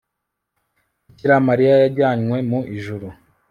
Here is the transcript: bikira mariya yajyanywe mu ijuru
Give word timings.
bikira 1.05 1.35
mariya 1.47 1.73
yajyanywe 1.81 2.37
mu 2.49 2.59
ijuru 2.77 3.07